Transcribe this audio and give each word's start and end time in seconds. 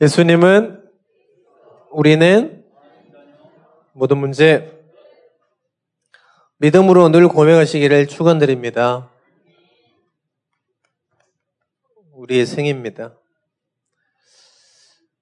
예수님은 0.00 0.88
우리는 1.90 2.64
모든 3.92 4.18
문제 4.18 4.80
믿음으로 6.58 7.08
늘 7.08 7.26
고백하시기를 7.26 8.06
축원드립니다. 8.06 9.10
우리의 12.12 12.46
생입니다. 12.46 13.18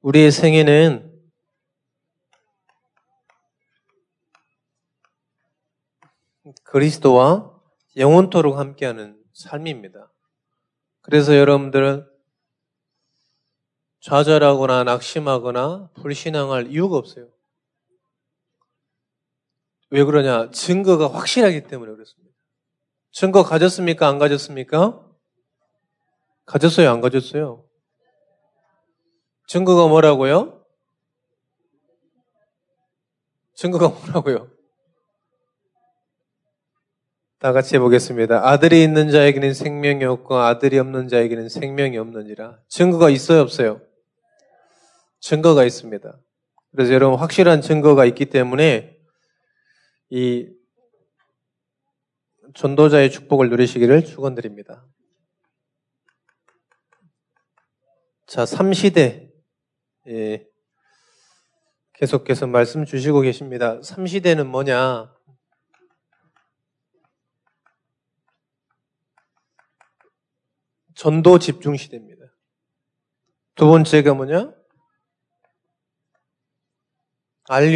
우리의 0.03 0.31
생애는 0.31 1.11
그리스도와 6.65 7.51
영원토록 7.97 8.59
함께하는 8.59 9.19
삶입니다. 9.33 10.13
그래서 11.01 11.35
여러분들은 11.35 12.16
좌절하거나 14.07 14.85
낙심하거나 14.85 15.91
불신앙할 15.95 16.71
이유가 16.71 16.97
없어요. 16.97 17.27
왜 19.91 20.05
그러냐? 20.05 20.51
증거가 20.53 21.13
확실하기 21.13 21.67
때문에 21.67 21.91
그렇습니다. 21.91 22.33
증거 23.11 23.43
가졌습니까? 23.43 24.07
안 24.07 24.21
가졌습니까? 24.21 25.05
가졌어요? 26.45 26.89
안 26.89 27.01
가졌어요? 27.01 27.65
증거가 29.49 29.89
뭐라고요? 29.89 30.65
증거가 33.55 33.89
뭐라고요? 33.89 34.49
다 37.41 37.53
같이 37.53 37.75
해보겠습니다. 37.75 38.49
아들이 38.49 38.85
있는 38.85 39.11
자에게는 39.11 39.53
생명이 39.53 40.05
없고 40.05 40.37
아들이 40.37 40.79
없는 40.79 41.09
자에게는 41.09 41.49
생명이 41.49 41.99
없는지라. 41.99 42.61
증거가 42.69 43.11
있어요? 43.11 43.41
없어요? 43.41 43.81
증거가 45.21 45.65
있습니다. 45.65 46.21
그래서 46.73 46.93
여러분 46.93 47.19
확실한 47.19 47.63
증거가 47.63 48.05
있기 48.05 48.27
때문에 48.27 48.99
이 50.11 50.49
전도자의 52.55 53.11
축복을 53.11 53.51
누리시기를 53.51 54.05
축원드립니다. 54.05 54.87
자, 58.27 58.45
3시대 58.45 59.31
예, 60.09 60.47
계속해서 61.95 62.47
말씀 62.47 62.85
주시고 62.85 63.23
계십니다. 63.23 63.81
3시대는 63.81 64.47
뭐냐? 64.47 65.13
전도 70.95 71.39
집중 71.39 71.77
시대입니다. 71.77 72.25
두 73.55 73.67
번째가 73.67 74.15
뭐냐? 74.15 74.53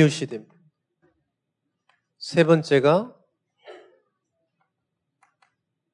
시대입니다. 0.08 0.54
세 2.18 2.44
번째가 2.44 3.16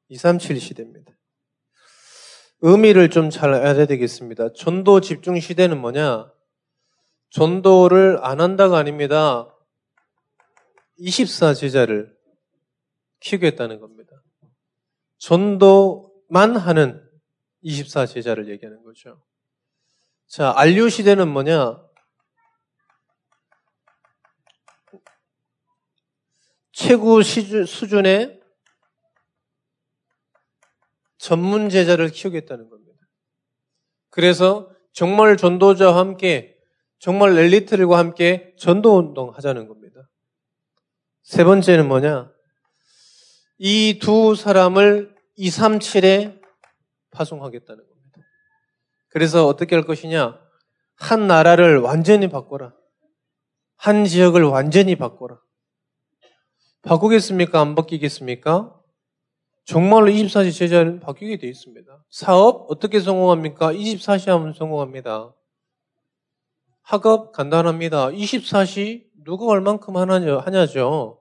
237 0.08 0.60
시대입니다. 0.60 1.12
의미를 2.60 3.10
좀 3.10 3.28
잘 3.30 3.52
알아야 3.52 3.86
되겠습니다. 3.86 4.52
전도 4.54 5.00
집중 5.00 5.38
시대는 5.38 5.78
뭐냐? 5.80 6.32
전도를 7.30 8.18
안 8.24 8.40
한다가 8.40 8.78
아닙니다. 8.78 9.52
24 10.96 11.52
제자를 11.54 12.16
키우겠다는 13.20 13.80
겁니다. 13.80 14.10
전도만 15.18 16.56
하는 16.56 17.02
24 17.60 18.06
제자를 18.06 18.48
얘기하는 18.48 18.82
거죠. 18.84 19.22
자, 20.26 20.54
안류 20.56 20.88
시대는 20.88 21.28
뭐냐? 21.28 21.85
최고 26.76 27.22
수준의 27.22 28.38
전문 31.16 31.70
제자를 31.70 32.10
키우겠다는 32.10 32.68
겁니다. 32.68 33.00
그래서 34.10 34.70
정말 34.92 35.38
전도자와 35.38 35.96
함께 35.96 36.54
정말 36.98 37.38
엘리트들과 37.38 37.96
함께 37.96 38.54
전도 38.58 38.98
운동 38.98 39.30
하자는 39.30 39.68
겁니다. 39.68 40.10
세 41.22 41.44
번째는 41.44 41.88
뭐냐? 41.88 42.30
이 43.56 43.98
두 43.98 44.34
사람을 44.34 45.16
237에 45.38 46.42
파송하겠다는 47.10 47.88
겁니다. 47.88 48.20
그래서 49.08 49.46
어떻게 49.46 49.76
할 49.76 49.86
것이냐? 49.86 50.38
한 50.96 51.26
나라를 51.26 51.78
완전히 51.78 52.28
바꿔라. 52.28 52.74
한 53.76 54.04
지역을 54.04 54.42
완전히 54.44 54.94
바꿔라. 54.96 55.40
바꾸겠습니까? 56.86 57.60
안 57.60 57.74
바뀌겠습니까? 57.74 58.72
정말로 59.64 60.06
24시 60.06 60.56
제자는 60.56 61.00
바뀌게 61.00 61.38
되어 61.38 61.50
있습니다. 61.50 62.04
사업 62.10 62.70
어떻게 62.70 63.00
성공합니까? 63.00 63.72
24시 63.72 64.28
하면 64.28 64.52
성공합니다. 64.52 65.34
학업 66.82 67.32
간단합니다. 67.32 68.10
24시 68.10 69.06
누가 69.24 69.46
얼만큼 69.46 69.96
하냐, 69.96 70.38
하냐죠. 70.38 71.20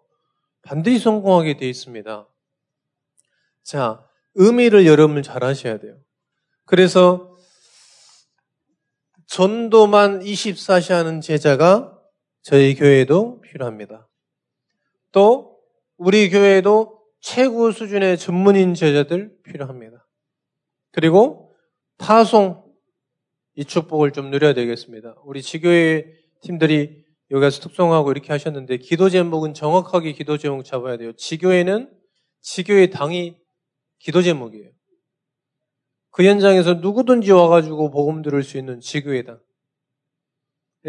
반드시 0.61 0.99
성공하게 0.99 1.57
되어 1.57 1.67
있습니다. 1.67 2.27
자, 3.63 4.05
의미를 4.35 4.85
여러분 4.85 5.23
잘 5.23 5.43
하셔야 5.43 5.79
돼요. 5.79 5.97
그래서 6.65 7.35
전도만 9.25 10.19
24시 10.19 10.93
하는 10.93 11.21
제자가 11.21 11.99
저희 12.43 12.75
교회에도 12.75 13.41
필요합니다. 13.41 14.07
또 15.11 15.54
우리 15.97 16.29
교회에도 16.29 17.01
최고 17.21 17.71
수준의 17.71 18.17
전문인 18.17 18.73
제자들 18.73 19.35
필요합니다. 19.43 20.07
그리고 20.91 21.55
파송 21.97 22.63
이 23.55 23.63
축복을 23.63 24.11
좀 24.11 24.29
누려야 24.29 24.53
되겠습니다. 24.53 25.15
우리 25.23 25.41
지교회 25.41 26.05
팀들이 26.41 27.03
여기서 27.31 27.61
특송하고 27.61 28.11
이렇게 28.11 28.31
하셨는데 28.33 28.77
기도 28.77 29.09
제목은 29.09 29.53
정확하게 29.53 30.11
기도 30.11 30.37
제목 30.37 30.63
잡아야 30.63 30.97
돼요. 30.97 31.13
지교회는 31.13 31.91
지교회 32.41 32.89
당이 32.89 33.37
기도 33.99 34.21
제목이에요. 34.21 34.69
그 36.11 36.23
현장에서 36.23 36.75
누구든지 36.75 37.31
와가지고 37.31 37.89
복음 37.91 38.21
들을 38.21 38.43
수 38.43 38.57
있는 38.57 38.79
지교회당. 38.79 39.39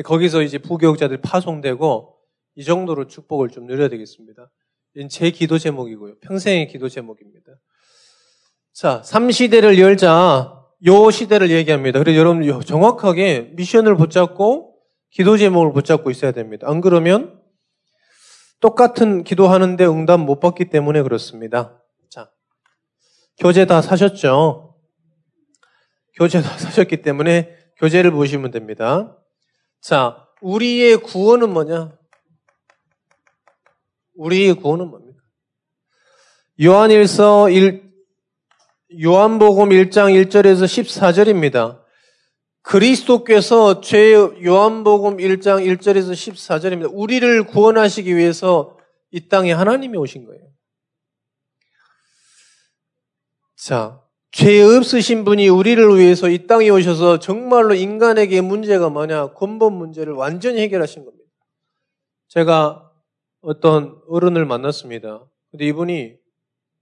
거기서 0.04 0.42
이제 0.42 0.58
부교육자들 0.58 1.20
파송되고 1.22 2.16
이 2.56 2.64
정도로 2.64 3.06
축복을 3.06 3.48
좀 3.48 3.66
누려야 3.66 3.88
되겠습니다. 3.88 4.50
제 5.10 5.30
기도 5.30 5.58
제목이고요. 5.58 6.18
평생의 6.20 6.68
기도 6.68 6.88
제목입니다. 6.88 7.52
자, 8.72 9.02
3시대를 9.02 9.78
열자, 9.78 10.56
요 10.86 11.10
시대를 11.10 11.50
얘기합니다. 11.50 11.98
그래서 11.98 12.18
여러분 12.18 12.60
정확하게 12.62 13.52
미션을 13.54 13.96
붙잡고 13.96 14.76
기도 15.10 15.36
제목을 15.36 15.72
붙잡고 15.72 16.10
있어야 16.10 16.32
됩니다. 16.32 16.66
안 16.68 16.80
그러면 16.80 17.40
똑같은 18.60 19.24
기도하는데 19.24 19.84
응답 19.86 20.20
못 20.20 20.40
받기 20.40 20.70
때문에 20.70 21.02
그렇습니다. 21.02 21.82
자, 22.10 22.30
교재 23.38 23.66
다 23.66 23.80
사셨죠? 23.82 24.76
교재 26.18 26.40
다 26.40 26.48
사셨기 26.58 27.02
때문에 27.02 27.54
교재를 27.78 28.10
보시면 28.10 28.50
됩니다. 28.50 29.16
자, 29.80 30.26
우리의 30.40 30.98
구원은 30.98 31.52
뭐냐? 31.52 31.96
우리의 34.16 34.54
구원은 34.54 34.88
뭡니까? 34.88 35.20
요한일서 36.62 37.50
1, 37.50 37.86
요한복음 39.02 39.68
1장 39.70 40.14
1절에서 40.26 40.64
14절입니다. 40.64 41.82
그리스도께서 42.62 43.80
죄 43.80 44.12
요한복음 44.14 45.18
1장 45.18 45.64
1절에서 45.64 46.12
14절입니다. 46.12 46.90
우리를 46.92 47.46
구원하시기 47.46 48.16
위해서 48.16 48.76
이 49.10 49.28
땅에 49.28 49.52
하나님이 49.52 49.96
오신 49.98 50.26
거예요. 50.26 50.42
자, 53.56 54.00
죄 54.32 54.62
없으신 54.62 55.24
분이 55.24 55.48
우리를 55.48 55.96
위해서 55.96 56.28
이 56.28 56.46
땅에 56.46 56.68
오셔서 56.68 57.18
정말로 57.18 57.74
인간에게 57.74 58.40
문제가 58.40 58.88
뭐냐? 58.88 59.32
근본 59.34 59.74
문제를 59.74 60.12
완전히 60.12 60.60
해결하신 60.60 61.04
겁니다. 61.04 61.24
제가 62.28 62.85
어떤 63.46 64.00
어른을 64.08 64.44
만났습니다. 64.44 65.24
근데 65.52 65.66
이분이 65.66 66.16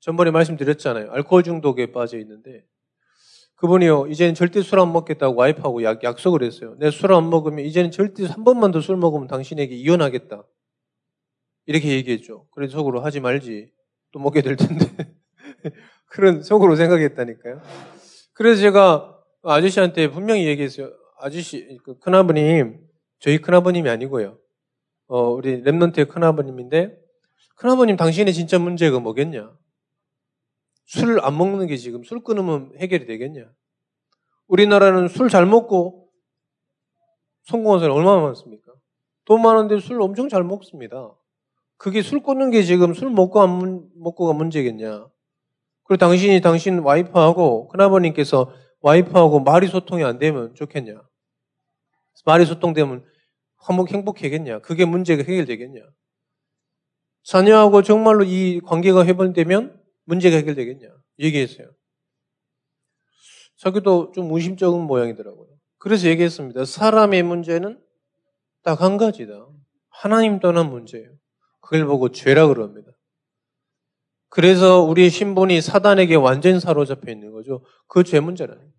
전번에 0.01 0.31
말씀드렸잖아요. 0.31 1.11
알코올 1.13 1.43
중독에 1.43 1.93
빠져 1.93 2.19
있는데 2.19 2.65
그분이요, 3.57 4.07
이제는 4.09 4.35
절대 4.35 4.63
술 4.63 4.79
안 4.81 4.93
먹겠다고 4.93 5.35
와이프하고 5.37 5.83
약, 5.85 6.03
약속을 6.03 6.43
했어요. 6.43 6.75
내 6.79 6.89
술 6.89 7.13
안 7.13 7.29
먹으면 7.31 7.65
이제는 7.67 7.91
절대 7.91 8.25
한 8.27 8.45
번만 8.45 8.71
더 8.71 8.81
술 8.81 8.97
먹으면 8.97 9.27
당신에게 9.29 9.75
이혼하겠다. 9.75 10.43
이렇게 11.67 11.91
얘기했죠. 11.91 12.47
그래서 12.51 12.79
속으로 12.79 13.01
하지 13.01 13.21
말지. 13.21 13.71
또 14.13 14.19
먹게 14.19 14.41
될 14.43 14.57
텐데. 14.57 14.87
그런 16.07 16.43
속으로 16.43 16.77
생각했다니까요. 16.77 17.61
그래서 18.33 18.61
제가 18.63 19.19
아저씨한테 19.43 20.11
분명히 20.11 20.47
얘기했어요. 20.47 20.93
아저씨, 21.19 21.79
그 21.85 21.99
큰아버님, 21.99 22.81
저희 23.19 23.39
큰아버님이 23.39 23.89
아니고요. 23.91 24.39
어, 25.07 25.31
우리 25.31 25.63
랩런트의 25.63 26.09
큰아버님인데, 26.09 26.99
큰아버님 27.57 27.97
당신의 27.97 28.33
진짜 28.35 28.59
문제가 28.59 29.01
뭐겠냐? 29.01 29.57
술 30.87 31.21
안 31.21 31.37
먹는 31.39 31.67
게 31.67 31.77
지금 31.77 32.05
술 32.05 32.23
끊으면 32.23 32.73
해결이 32.79 33.07
되겠냐? 33.07 33.51
우리나라는 34.49 35.09
술 35.09 35.29
잘 35.29 35.47
먹고 35.47 36.11
성공한 37.45 37.81
사람 37.81 37.97
얼마나 37.97 38.21
많습니까? 38.23 38.73
돈 39.25 39.43
많은데 39.43 39.79
술 39.81 40.01
엄청 40.03 40.29
잘 40.29 40.45
먹습니다. 40.45 41.15
그게 41.77 42.03
술 42.03 42.23
끊는 42.23 42.51
게 42.51 42.63
지금 42.63 42.95
술 42.95 43.11
먹고 43.11 43.41
안 43.41 43.89
먹고가 43.97 44.33
문제겠냐? 44.35 45.09
그리고 45.85 45.99
당신이 45.99 46.41
당신 46.41 46.79
와이프하고 46.81 47.69
큰아버님께서 47.69 48.53
와이프하고 48.81 49.41
말이 49.41 49.67
소통이 49.67 50.05
안 50.05 50.19
되면 50.19 50.55
좋겠냐? 50.55 51.03
말이 52.27 52.45
소통되면 52.47 53.05
화목 53.65 53.91
행복하겠냐? 53.93 54.61
그게 54.61 54.85
문제가 54.85 55.23
해결되겠냐? 55.23 55.81
자녀하고 57.25 57.83
정말로 57.83 58.23
이 58.25 58.61
관계가 58.61 59.07
회복되면 59.07 59.81
문제가 60.05 60.37
해결되겠냐? 60.37 60.89
얘기했어요. 61.21 61.71
자기도 63.57 64.13
좀 64.13 64.29
무심적인 64.29 64.81
모양이더라고요. 64.83 65.49
그래서 65.79 66.09
얘기했습니다. 66.09 66.67
사람의 66.67 67.23
문제는 67.23 67.81
딱 68.63 68.83
한 68.83 68.99
가지다. 68.99 69.49
하나님 69.89 70.41
떠난 70.41 70.69
문제예요. 70.71 71.11
그걸 71.61 71.87
보고 71.87 72.11
죄라 72.11 72.49
그럽니다. 72.49 72.91
그래서 74.29 74.81
우리의 74.83 75.09
신분이 75.11 75.61
사단에게 75.63 76.17
완전 76.17 76.61
사로잡혀 76.61 77.13
있는 77.13 77.31
거죠. 77.33 77.65
그 77.87 78.03
죄 78.05 78.21
문제라는. 78.21 78.73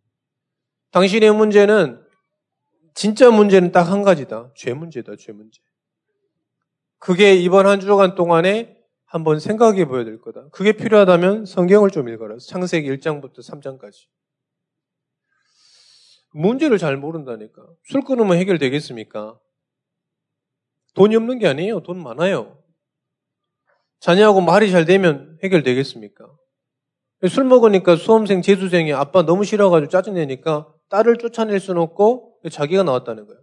당신의 0.91 1.33
문제는 1.33 2.04
진짜 2.95 3.29
문제는 3.29 3.71
딱 3.71 3.91
한 3.91 4.01
가지다. 4.01 4.51
죄 4.55 4.73
문제다. 4.73 5.15
죄 5.17 5.33
문제. 5.33 5.61
그게 6.97 7.35
이번 7.35 7.67
한 7.67 7.79
주간 7.79 8.15
동안에 8.15 8.75
한번 9.05 9.39
생각해 9.39 9.85
보여야 9.85 10.05
될 10.05 10.19
거다. 10.19 10.47
그게 10.51 10.71
필요하다면 10.71 11.45
성경을 11.45 11.91
좀 11.91 12.09
읽어라. 12.09 12.37
창세기 12.39 12.89
1장부터 12.89 13.39
3장까지. 13.39 14.07
문제를 16.31 16.77
잘 16.77 16.97
모른다니까. 16.97 17.61
술 17.83 18.01
끊으면 18.01 18.37
해결되겠습니까? 18.37 19.39
돈이 20.95 21.15
없는 21.17 21.39
게 21.39 21.47
아니에요. 21.47 21.81
돈 21.81 22.01
많아요. 22.01 22.63
자녀하고 23.99 24.41
말이 24.41 24.71
잘 24.71 24.85
되면 24.85 25.37
해결되겠습니까? 25.43 26.25
술 27.29 27.43
먹으니까 27.43 27.95
수험생, 27.97 28.41
재수생이 28.41 28.93
아빠 28.93 29.23
너무 29.23 29.43
싫어가지고 29.43 29.89
짜증내니까 29.89 30.74
딸을 30.89 31.17
쫓아낼 31.17 31.59
수는 31.59 31.81
없고 31.81 32.39
자기가 32.51 32.83
나왔다는 32.83 33.25
거예요. 33.25 33.41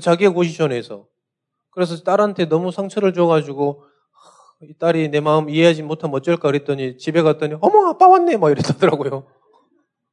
자기가 0.00 0.32
고시전에서. 0.32 1.06
그래서 1.70 2.02
딸한테 2.02 2.46
너무 2.46 2.70
상처를 2.70 3.12
줘가지고 3.12 3.84
이 4.62 4.74
딸이 4.78 5.08
내 5.08 5.20
마음 5.20 5.50
이해하지 5.50 5.82
못하면 5.82 6.14
어쩔까 6.16 6.48
그랬더니 6.48 6.96
집에 6.98 7.22
갔더니 7.22 7.56
어머 7.60 7.88
아빠 7.88 8.08
왔네 8.08 8.36
막 8.36 8.50
이랬다더라고요. 8.50 9.26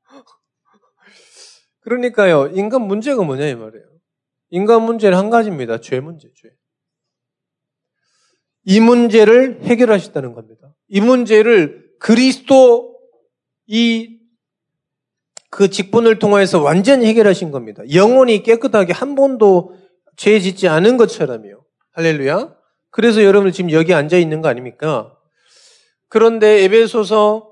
그러니까요 1.82 2.48
인간 2.48 2.82
문제가 2.82 3.24
뭐냐 3.24 3.46
이 3.48 3.56
말이에요. 3.56 3.86
인간 4.50 4.84
문제는 4.84 5.18
한 5.18 5.30
가지입니다. 5.30 5.80
죄 5.80 6.00
문제, 6.00 6.30
죄. 6.36 6.50
이 8.64 8.80
문제를 8.80 9.62
해결하셨다는 9.64 10.34
겁니다. 10.34 10.74
이 10.88 11.02
문제를 11.02 11.90
그리스도 12.00 13.00
이 13.68 14.19
그 15.50 15.70
직분을 15.70 16.20
통해서 16.20 16.62
완전히 16.62 17.06
해결하신 17.08 17.52
겁니다. 17.52 17.82
영혼이 17.94 18.44
깨끗하게 18.44 18.94
한 18.94 19.16
번도 19.16 19.76
죄 20.16 20.40
짓지 20.40 20.68
않은 20.68 20.98
것처럼요. 20.98 21.64
할렐루야. 21.94 22.56
그래서 22.92 23.24
여러분 23.24 23.52
지금 23.52 23.72
여기 23.72 23.94
앉아 23.94 24.18
있는 24.18 24.42
거 24.42 24.48
아닙니까? 24.48 25.16
그런데 26.08 26.64
에베소서 26.64 27.50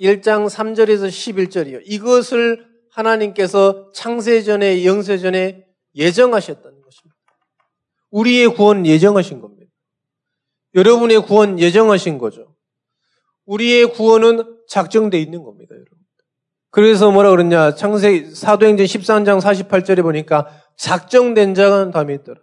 1장 0.00 0.48
3절에서 0.48 1.08
11절이요. 1.08 1.82
이것을 1.84 2.66
하나님께서 2.90 3.90
창세전에 3.92 4.84
영세전에 4.84 5.64
예정하셨다는 5.94 6.82
것입니다. 6.82 7.16
우리의 8.10 8.48
구원 8.48 8.86
예정하신 8.86 9.40
겁니다. 9.40 9.70
여러분의 10.74 11.22
구원 11.22 11.58
예정하신 11.58 12.18
거죠. 12.18 12.53
우리의 13.46 13.92
구원은 13.92 14.64
작정되어 14.68 15.20
있는 15.20 15.42
겁니다, 15.42 15.74
여러분. 15.74 15.98
그래서 16.70 17.10
뭐라 17.10 17.30
그러냐. 17.30 17.74
창세 17.74 18.30
사도행전 18.34 18.86
13장 18.86 19.40
48절에 19.40 20.02
보니까 20.02 20.48
작정된 20.76 21.54
자가 21.54 21.90
다음에 21.90 22.14
있더라. 22.14 22.40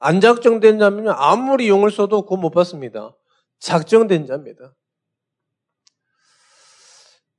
안 0.00 0.20
작정된 0.20 0.78
자면 0.78 1.14
아무리 1.16 1.68
용을 1.68 1.90
써도 1.90 2.22
그거 2.22 2.36
못 2.36 2.50
받습니다. 2.50 3.16
작정된 3.60 4.26
자입니다. 4.26 4.74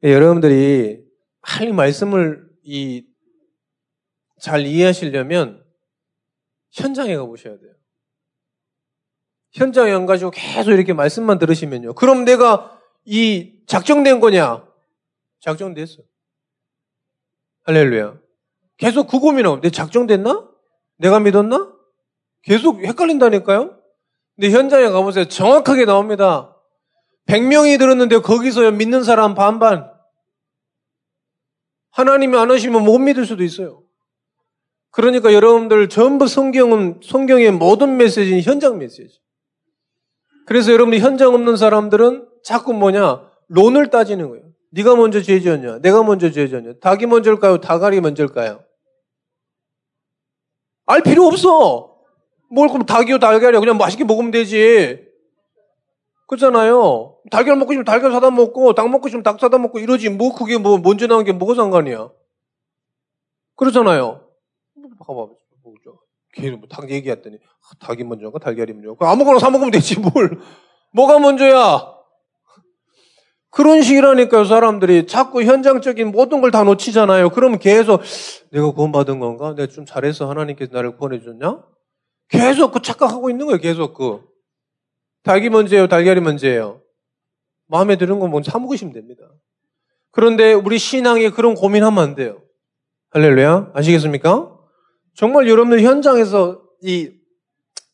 네, 0.01 0.13
여러분들이 0.13 1.03
할 1.41 1.73
말씀을 1.73 2.47
이 2.63 3.15
잘 4.39 4.65
이해하시려면 4.65 5.63
현장에 6.71 7.15
가보셔야 7.15 7.57
돼요. 7.57 7.73
현장에 9.53 9.91
안 9.91 10.05
가지고 10.05 10.31
계속 10.31 10.71
이렇게 10.71 10.93
말씀만 10.93 11.39
들으시면요. 11.39 11.93
그럼 11.93 12.25
내가 12.25 12.74
이 13.05 13.53
작정된 13.67 14.19
거냐? 14.19 14.65
작정됐어. 15.39 16.01
할렐루야. 17.63 18.17
계속 18.77 19.07
그 19.07 19.19
고민하고, 19.19 19.61
내 19.61 19.69
작정됐나? 19.69 20.49
내가 20.97 21.19
믿었나? 21.19 21.71
계속 22.43 22.83
헷갈린다니까요? 22.83 23.79
근데 24.35 24.51
현장에 24.51 24.89
가보세요. 24.89 25.25
정확하게 25.25 25.85
나옵니다. 25.85 26.55
100명이 27.27 27.79
들었는데 27.79 28.19
거기서 28.19 28.69
믿는 28.71 29.03
사람 29.03 29.33
반반. 29.33 29.91
하나님이 31.91 32.37
안 32.37 32.51
하시면 32.51 32.83
못 32.83 32.99
믿을 32.99 33.25
수도 33.25 33.43
있어요. 33.43 33.83
그러니까 34.91 35.33
여러분들 35.33 35.89
전부 35.89 36.27
성경은, 36.27 36.99
성경의 37.03 37.51
모든 37.51 37.97
메시지는 37.97 38.41
현장 38.41 38.77
메시지. 38.77 39.19
그래서 40.45 40.71
여러분들 40.71 40.99
현장 40.99 41.33
없는 41.33 41.57
사람들은 41.57 42.27
자꾸 42.45 42.73
뭐냐? 42.73 43.27
론을 43.47 43.89
따지는 43.89 44.29
거예요. 44.29 44.45
네가 44.71 44.95
먼저 44.95 45.21
죄 45.21 45.39
지었냐? 45.39 45.79
내가 45.79 46.03
먼저 46.03 46.29
죄 46.29 46.47
지었냐? 46.47 46.73
닭이 46.79 47.07
먼저일까요? 47.07 47.59
닭알이 47.59 47.99
먼저일까요? 48.01 48.63
알 50.85 51.01
필요 51.01 51.25
없어. 51.25 51.97
뭘 52.51 52.69
그럼 52.69 52.85
닭이요 52.85 53.17
달걀이요 53.17 53.59
그냥 53.59 53.77
맛있게 53.77 54.03
먹으면 54.03 54.29
되지. 54.29 55.03
그렇잖아요. 56.27 57.17
달걀 57.31 57.55
먹고 57.55 57.73
싶으면 57.73 57.83
달걀 57.85 58.11
사다 58.11 58.29
먹고 58.29 58.73
닭 58.75 58.89
먹고 58.89 59.07
싶으면 59.07 59.23
닭 59.23 59.39
사다 59.39 59.57
먹고 59.57 59.79
이러지. 59.79 60.09
뭐 60.09 60.35
그게 60.35 60.59
뭐 60.59 60.77
먼저 60.77 61.07
나온 61.07 61.23
게 61.23 61.31
뭐가 61.31 61.55
상관이야. 61.55 62.11
그러잖아요. 63.55 64.21
봐봐. 64.99 65.27
계속 66.35 66.59
뭐닭 66.59 66.91
얘기했더니 66.91 67.37
아, 67.37 67.85
닭이 67.87 68.03
먼저인가 68.03 68.37
달걀이 68.37 68.73
먼저인가 68.73 69.09
아무거나 69.09 69.39
사 69.39 69.49
먹으면 69.49 69.71
되지 69.71 69.99
뭘. 69.99 70.39
뭐가 70.93 71.17
먼저야. 71.17 71.94
그런 73.55 73.81
식이라니까요, 73.81 74.43
사람들이. 74.43 75.07
자꾸 75.07 75.41
현장적인 75.41 76.11
모든 76.11 76.41
걸 76.41 76.51
다 76.51 76.63
놓치잖아요. 76.65 77.29
그러면 77.29 77.57
계속, 77.57 78.01
내가 78.51 78.71
구원받은 78.71 79.19
건가? 79.19 79.55
내가 79.55 79.71
좀 79.71 79.85
잘해서 79.85 80.29
하나님께서 80.29 80.73
나를 80.73 80.97
구원해줬냐? 80.97 81.63
계속 82.27 82.73
그 82.73 82.81
착각하고 82.81 83.29
있는 83.29 83.45
거예요, 83.45 83.59
계속 83.59 83.93
그. 83.93 84.19
닭이 85.23 85.49
먼저예요, 85.49 85.87
달걀이 85.87 86.19
먼저예요. 86.19 86.81
마음에 87.67 87.95
드는 87.97 88.19
건뭐 88.19 88.41
사먹으시면 88.43 88.93
됩니다. 88.93 89.23
그런데 90.11 90.51
우리 90.51 90.77
신앙에 90.77 91.29
그런 91.29 91.55
고민하면 91.55 92.03
안 92.03 92.15
돼요. 92.15 92.41
할렐루야. 93.11 93.71
아시겠습니까? 93.73 94.51
정말 95.15 95.47
여러분들 95.47 95.81
현장에서 95.81 96.61
이 96.83 97.09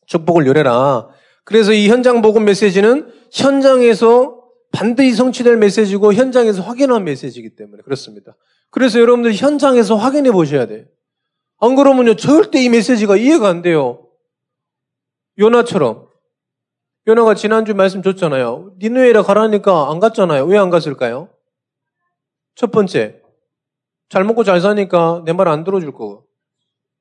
축복을 0.06 0.44
요래라. 0.48 1.08
그래서 1.44 1.72
이 1.72 1.88
현장 1.88 2.20
복음 2.20 2.46
메시지는 2.46 3.12
현장에서 3.32 4.41
반드시 4.72 5.14
성취될 5.14 5.56
메시지고 5.58 6.14
현장에서 6.14 6.62
확인한 6.62 7.04
메시지이기 7.04 7.56
때문에 7.56 7.82
그렇습니다. 7.82 8.36
그래서 8.70 8.98
여러분들 9.00 9.34
현장에서 9.34 9.96
확인해 9.96 10.30
보셔야 10.32 10.66
돼요. 10.66 10.86
안 11.60 11.76
그러면요 11.76 12.16
절대 12.16 12.62
이 12.62 12.68
메시지가 12.68 13.16
이해가 13.16 13.48
안 13.48 13.62
돼요. 13.62 14.08
요나처럼 15.38 16.08
요나가 17.06 17.34
지난주 17.34 17.74
말씀 17.74 18.02
줬잖아요. 18.02 18.74
니누에라 18.78 19.22
가라니까 19.22 19.90
안 19.90 20.00
갔잖아요. 20.00 20.44
왜 20.46 20.56
안 20.58 20.70
갔을까요? 20.70 21.28
첫 22.54 22.70
번째 22.70 23.20
잘 24.08 24.24
먹고 24.24 24.44
잘 24.44 24.60
사니까 24.60 25.22
내 25.24 25.32
말 25.32 25.48
안 25.48 25.64
들어줄 25.64 25.92
거고 25.92 26.26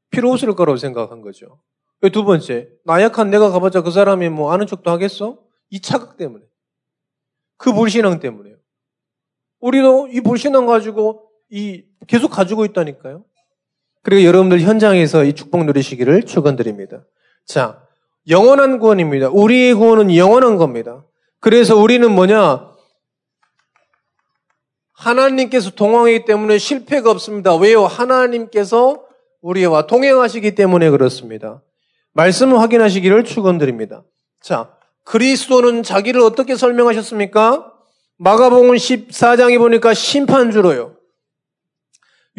필요 0.09 0.31
없을 0.31 0.53
거라고 0.55 0.77
생각한 0.77 1.21
거죠. 1.21 1.61
두 2.11 2.23
번째 2.25 2.69
나약한 2.83 3.29
내가 3.29 3.49
가봤자 3.51 3.81
그 3.81 3.91
사람이 3.91 4.29
뭐 4.29 4.51
아는 4.51 4.65
척도 4.67 4.89
하겠어? 4.91 5.37
이 5.69 5.79
착각 5.81 6.17
때문에 6.17 6.43
그 7.61 7.73
불신앙 7.73 8.19
때문에요. 8.19 8.55
우리도 9.59 10.07
이 10.11 10.21
불신앙 10.21 10.65
가지고 10.65 11.29
이 11.49 11.83
계속 12.07 12.29
가지고 12.29 12.65
있다니까요. 12.65 13.23
그리고 14.01 14.23
여러분들 14.23 14.61
현장에서 14.61 15.23
이 15.23 15.33
축복 15.33 15.63
누리시기를 15.65 16.23
축원드립니다. 16.23 17.05
자, 17.45 17.83
영원한 18.27 18.79
구원입니다. 18.79 19.29
우리의 19.29 19.75
구원은 19.75 20.15
영원한 20.15 20.57
겁니다. 20.57 21.05
그래서 21.39 21.77
우리는 21.77 22.11
뭐냐? 22.11 22.71
하나님께서 24.93 25.71
동행하기 25.71 26.25
때문에 26.25 26.57
실패가 26.57 27.11
없습니다. 27.11 27.55
왜요? 27.55 27.85
하나님께서 27.85 29.05
우리와 29.41 29.85
동행하시기 29.85 30.55
때문에 30.55 30.89
그렇습니다. 30.89 31.61
말씀을 32.13 32.59
확인하시기를 32.59 33.23
축원드립니다. 33.23 34.03
자, 34.41 34.75
그리스도는 35.11 35.83
자기를 35.83 36.21
어떻게 36.21 36.55
설명하셨습니까? 36.55 37.69
마가복음 38.17 38.71
14장에 38.71 39.57
보니까 39.57 39.93
심판주로요. 39.93 40.95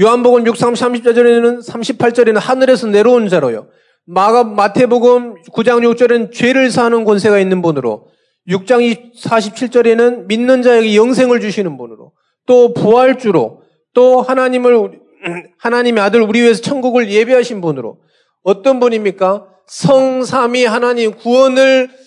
요한복음 0.00 0.47
6, 0.47 0.57
3, 0.57 0.73
30절에는 0.73 1.69
38절에는 1.69 2.38
하늘에서 2.38 2.87
내려온 2.87 3.29
자로요. 3.29 3.69
마가 4.07 4.45
마태복음 4.45 5.43
9장 5.52 5.87
6절에는 5.87 6.33
죄를 6.33 6.71
사는 6.71 7.05
권세가 7.05 7.38
있는 7.41 7.61
분으로 7.61 8.07
6장 8.49 9.12
47절에는 9.17 10.25
믿는 10.25 10.62
자에게 10.62 10.97
영생을 10.97 11.41
주시는 11.43 11.76
분으로 11.76 12.12
또 12.47 12.73
부활주로 12.73 13.61
또 13.93 14.23
하나님을 14.23 15.02
하나님의 15.59 16.02
아들 16.02 16.23
우리 16.23 16.41
위해서 16.41 16.62
천국을 16.62 17.11
예배하신 17.11 17.61
분으로 17.61 17.99
어떤 18.43 18.81
분입니까? 18.81 19.47
성삼위 19.67 20.64
하나님 20.64 21.12
구원을 21.12 22.01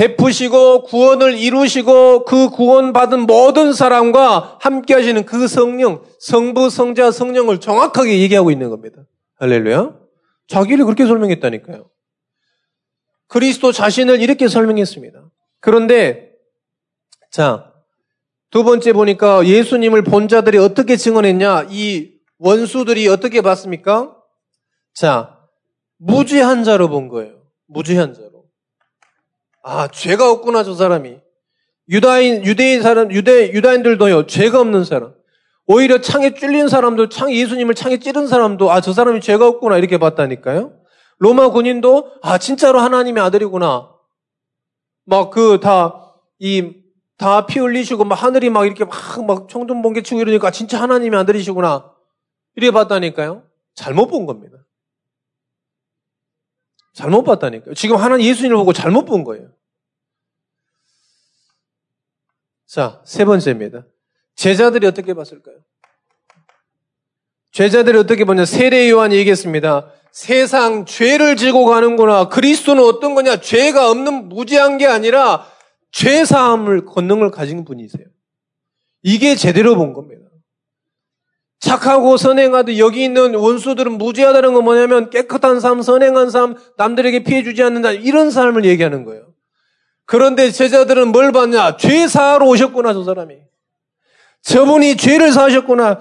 베푸시고 0.00 0.84
구원을 0.84 1.36
이루시고 1.36 2.24
그 2.24 2.48
구원받은 2.48 3.26
모든 3.26 3.74
사람과 3.74 4.56
함께 4.58 4.94
하시는 4.94 5.26
그 5.26 5.46
성령, 5.46 6.02
성부, 6.18 6.70
성자, 6.70 7.10
성령을 7.10 7.60
정확하게 7.60 8.18
얘기하고 8.20 8.50
있는 8.50 8.70
겁니다. 8.70 9.02
할렐루야. 9.36 9.94
자기를 10.48 10.86
그렇게 10.86 11.04
설명했다니까요. 11.04 11.90
그리스도 13.26 13.72
자신을 13.72 14.22
이렇게 14.22 14.48
설명했습니다. 14.48 15.22
그런데, 15.60 16.32
자, 17.30 17.70
두 18.48 18.64
번째 18.64 18.94
보니까 18.94 19.46
예수님을 19.46 20.02
본 20.02 20.28
자들이 20.28 20.56
어떻게 20.56 20.96
증언했냐? 20.96 21.66
이 21.68 22.12
원수들이 22.38 23.06
어떻게 23.08 23.42
봤습니까? 23.42 24.16
자, 24.94 25.38
무지한 25.98 26.64
자로 26.64 26.88
본 26.88 27.08
거예요. 27.08 27.42
무지한 27.66 28.14
자로. 28.14 28.39
아, 29.62 29.88
죄가 29.88 30.30
없구나, 30.30 30.64
저 30.64 30.74
사람이. 30.74 31.18
유다인, 31.88 32.44
유대인 32.44 32.82
사람, 32.82 33.12
유대, 33.12 33.52
유다인들도요, 33.52 34.26
죄가 34.26 34.60
없는 34.60 34.84
사람. 34.84 35.14
오히려 35.66 36.00
창에 36.00 36.34
찔린 36.34 36.68
사람도, 36.68 37.08
창, 37.08 37.32
예수님을 37.32 37.74
창에 37.74 37.98
찌른 37.98 38.26
사람도, 38.26 38.70
아, 38.70 38.80
저 38.80 38.92
사람이 38.92 39.20
죄가 39.20 39.46
없구나, 39.46 39.76
이렇게 39.78 39.98
봤다니까요. 39.98 40.72
로마 41.18 41.50
군인도, 41.50 42.12
아, 42.22 42.38
진짜로 42.38 42.80
하나님의 42.80 43.22
아들이구나. 43.22 43.90
막 45.04 45.30
그, 45.30 45.60
다, 45.60 46.14
이, 46.38 46.72
다 47.18 47.44
피 47.46 47.58
흘리시고, 47.58 48.04
막 48.04 48.14
하늘이 48.22 48.48
막 48.50 48.64
이렇게 48.64 48.84
막, 48.84 48.94
막 49.26 49.48
청둔 49.48 49.82
번개 49.82 50.02
치고 50.02 50.20
이러니까 50.20 50.50
진짜 50.50 50.80
하나님의 50.80 51.20
아들이시구나. 51.20 51.92
이렇게 52.56 52.72
봤다니까요. 52.72 53.44
잘못 53.74 54.06
본 54.08 54.26
겁니다. 54.26 54.56
잘못 57.00 57.24
봤다니까요. 57.24 57.74
지금 57.74 57.96
하나님 57.96 58.26
예수님을 58.26 58.56
보고 58.56 58.72
잘못 58.74 59.06
본 59.06 59.24
거예요. 59.24 59.48
자, 62.66 63.00
세 63.04 63.24
번째입니다. 63.24 63.86
제자들이 64.36 64.86
어떻게 64.86 65.14
봤을까요? 65.14 65.56
제자들이 67.52 67.98
어떻게 67.98 68.24
보냐? 68.24 68.44
세례 68.44 68.88
요한이 68.90 69.16
얘기했습니다. 69.16 69.90
세상 70.12 70.84
죄를 70.84 71.36
지고 71.36 71.64
가는구나. 71.64 72.28
그리스도는 72.28 72.84
어떤 72.84 73.14
거냐? 73.14 73.40
죄가 73.40 73.90
없는 73.90 74.28
무지한 74.28 74.76
게 74.78 74.86
아니라 74.86 75.46
죄 75.90 76.24
사함을 76.24 76.84
권능을 76.84 77.30
가진 77.30 77.64
분이세요. 77.64 78.06
이게 79.02 79.34
제대로 79.34 79.74
본 79.76 79.92
겁니다. 79.94 80.29
착하고 81.60 82.16
선행하듯 82.16 82.78
여기 82.78 83.04
있는 83.04 83.34
원수들은 83.34 83.92
무지하다는 83.92 84.54
건 84.54 84.64
뭐냐면 84.64 85.10
깨끗한 85.10 85.60
삶, 85.60 85.82
선행한 85.82 86.30
삶, 86.30 86.56
남들에게 86.78 87.22
피해 87.22 87.42
주지 87.42 87.62
않는다. 87.62 87.92
이런 87.92 88.30
삶을 88.30 88.64
얘기하는 88.64 89.04
거예요. 89.04 89.26
그런데 90.06 90.50
제자들은 90.50 91.08
뭘 91.08 91.32
봤냐? 91.32 91.76
죄 91.76 92.08
사하러 92.08 92.46
오셨구나, 92.46 92.94
저 92.94 93.04
사람이. 93.04 93.36
저분이 94.42 94.96
죄를 94.96 95.32
사하셨구나. 95.32 96.00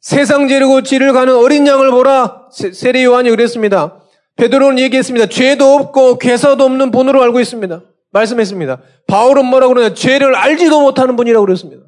세상 0.00 0.48
재르고 0.48 0.82
지를 0.82 1.12
가는 1.12 1.36
어린 1.36 1.66
양을 1.66 1.90
보라. 1.90 2.48
세례 2.50 3.04
요한이 3.04 3.30
그랬습니다. 3.30 4.00
베드로는 4.36 4.78
얘기했습니다. 4.78 5.26
죄도 5.26 5.74
없고 5.74 6.18
괴사도 6.18 6.64
없는 6.64 6.92
분으로 6.92 7.22
알고 7.22 7.40
있습니다. 7.40 7.82
말씀했습니다. 8.12 8.80
바울은 9.08 9.46
뭐라고 9.46 9.74
그러냐? 9.74 9.94
죄를 9.94 10.34
알지도 10.34 10.80
못하는 10.80 11.16
분이라고 11.16 11.44
그랬습니다. 11.44 11.84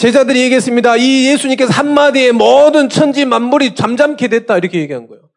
제자들이 0.00 0.40
얘기했습니다. 0.44 0.96
이 0.96 1.26
예수님께서 1.26 1.74
한마디에 1.74 2.32
모든 2.32 2.88
천지 2.88 3.26
만물이 3.26 3.74
잠잠케 3.74 4.28
됐다. 4.28 4.56
이렇게 4.56 4.80
얘기한 4.80 5.06
거예요. 5.06 5.28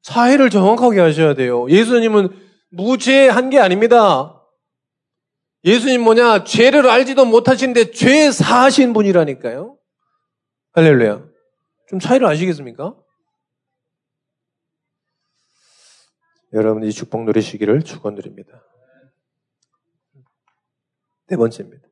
차이를 0.00 0.48
정확하게 0.48 0.98
하셔야 0.98 1.34
돼요. 1.34 1.68
예수님은 1.68 2.30
무죄한 2.70 3.50
게 3.50 3.58
아닙니다. 3.58 4.42
예수님 5.62 6.00
뭐냐? 6.00 6.44
죄를 6.44 6.88
알지도 6.88 7.26
못하시는데 7.26 7.90
죄 7.90 8.30
사하신 8.30 8.94
분이라니까요. 8.94 9.76
할렐루야. 10.72 11.28
좀 11.90 12.00
차이를 12.00 12.26
아시겠습니까? 12.28 12.96
여러분 16.54 16.82
이 16.82 16.90
축복 16.92 17.24
누리시기를 17.24 17.82
축원드립니다. 17.82 18.64
네 21.26 21.36
번째입니다. 21.36 21.86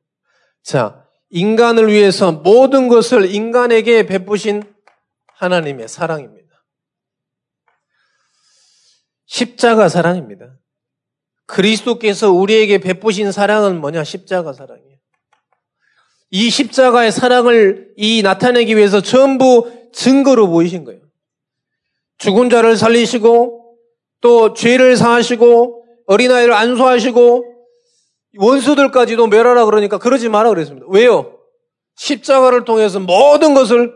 자, 0.63 1.06
인간을 1.29 1.91
위해서 1.91 2.31
모든 2.31 2.87
것을 2.87 3.33
인간에게 3.33 4.05
베푸신 4.05 4.63
하나님의 5.33 5.87
사랑입니다. 5.87 6.47
십자가 9.25 9.89
사랑입니다. 9.89 10.57
그리스도께서 11.45 12.31
우리에게 12.31 12.77
베푸신 12.79 13.31
사랑은 13.31 13.79
뭐냐? 13.79 14.03
십자가 14.03 14.53
사랑이에요. 14.53 14.97
이 16.29 16.49
십자가의 16.49 17.11
사랑을 17.11 17.93
이 17.95 18.21
나타내기 18.21 18.75
위해서 18.75 19.01
전부 19.01 19.71
증거로 19.93 20.49
보이신 20.49 20.83
거예요. 20.83 21.01
죽은 22.17 22.49
자를 22.49 22.75
살리시고 22.75 23.77
또 24.19 24.53
죄를 24.53 24.97
사하시고 24.97 25.85
어린아이를 26.07 26.53
안수하시고 26.53 27.56
원수들까지도 28.37 29.27
멸하라 29.27 29.65
그러니까 29.65 29.97
그러지 29.97 30.29
마라 30.29 30.49
그랬습니다. 30.49 30.85
왜요? 30.89 31.39
십자가를 31.95 32.65
통해서 32.65 32.99
모든 32.99 33.53
것을 33.53 33.93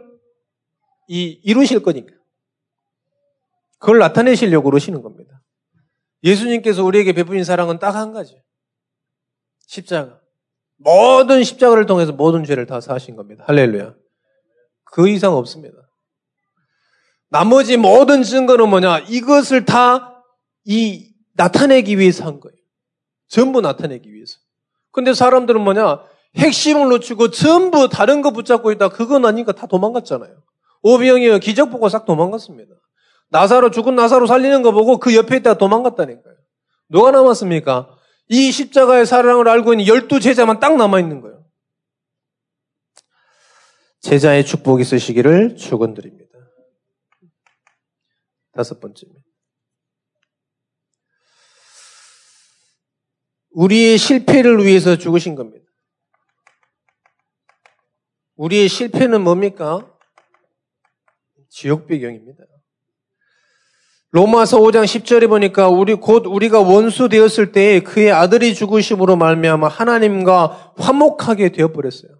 이, 1.07 1.39
이루실 1.43 1.83
거니까. 1.83 2.13
그걸 3.79 3.99
나타내시려고 3.99 4.69
그러시는 4.69 5.01
겁니다. 5.01 5.41
예수님께서 6.23 6.83
우리에게 6.83 7.13
베푸신 7.13 7.43
사랑은 7.43 7.79
딱 7.79 7.95
한 7.95 8.13
가지. 8.13 8.41
십자가. 9.67 10.19
모든 10.77 11.43
십자가를 11.43 11.85
통해서 11.85 12.11
모든 12.11 12.43
죄를 12.43 12.65
다 12.65 12.81
사하신 12.81 13.15
겁니다. 13.15 13.43
할렐루야. 13.47 13.95
그 14.83 15.07
이상 15.09 15.33
없습니다. 15.35 15.77
나머지 17.29 17.77
모든 17.77 18.23
증거는 18.23 18.69
뭐냐? 18.69 18.99
이것을 18.99 19.65
다 19.65 20.11
이 20.65 21.13
나타내기 21.33 21.97
위해서 21.97 22.25
한 22.25 22.39
거예요. 22.39 22.55
전부 23.31 23.61
나타내기 23.61 24.13
위해서. 24.13 24.37
근데 24.91 25.13
사람들은 25.13 25.61
뭐냐? 25.61 26.03
핵심을 26.35 26.89
놓치고 26.89 27.31
전부 27.31 27.87
다른 27.87 28.21
거 28.21 28.31
붙잡고 28.31 28.71
있다. 28.73 28.89
그건 28.89 29.25
아니니까 29.25 29.53
다 29.53 29.67
도망갔잖아요. 29.67 30.35
오병이어 30.83 31.39
기적 31.39 31.71
보고 31.71 31.87
싹 31.87 32.05
도망갔습니다. 32.05 32.75
나사로 33.29 33.71
죽은 33.71 33.95
나사로 33.95 34.27
살리는 34.27 34.61
거 34.61 34.73
보고 34.73 34.97
그 34.97 35.15
옆에 35.15 35.37
있다가 35.37 35.57
도망갔다니까요. 35.57 36.35
누가 36.89 37.11
남았습니까? 37.11 37.97
이 38.27 38.51
십자가의 38.51 39.05
사랑을 39.05 39.47
알고 39.47 39.73
있는 39.73 39.87
열두 39.87 40.19
제자만 40.19 40.59
딱 40.59 40.75
남아 40.75 40.99
있는 40.99 41.21
거예요. 41.21 41.45
제자의 44.01 44.45
축복이 44.45 44.81
있으시기를 44.81 45.55
축원드립니다. 45.55 46.37
다섯 48.53 48.81
번째입니다. 48.81 49.20
우리의 53.51 53.97
실패를 53.97 54.63
위해서 54.63 54.97
죽으신 54.97 55.35
겁니다. 55.35 55.65
우리의 58.35 58.67
실패는 58.67 59.21
뭡니까? 59.21 59.87
지옥 61.49 61.87
배경입니다. 61.87 62.43
로마서 64.11 64.59
5장 64.59 64.83
10절에 64.83 65.29
보니까 65.29 65.69
우리 65.69 65.93
곧 65.93 66.25
우리가 66.25 66.59
원수 66.59 67.07
되었을 67.07 67.53
때 67.53 67.79
그의 67.81 68.11
아들이 68.11 68.53
죽으심으로 68.53 69.15
말미암아 69.15 69.67
하나님과 69.67 70.73
화목하게 70.77 71.49
되어 71.53 71.71
버렸어요. 71.71 72.11